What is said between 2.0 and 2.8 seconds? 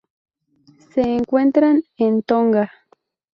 Tonga.